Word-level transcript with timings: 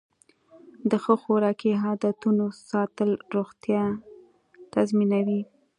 د 0.89 0.91
ښه 1.03 1.13
خوراکي 1.21 1.71
عادتونو 1.83 2.45
ساتل 2.69 3.11
روغتیا 3.35 3.83
تضمینوي. 4.73 5.41